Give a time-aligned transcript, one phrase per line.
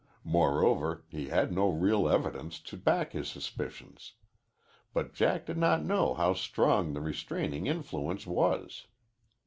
[0.25, 4.13] Moreover, he had no real evidence to back his suspicions.
[4.95, 8.87] But Jack did not know how strong the restraining influence was.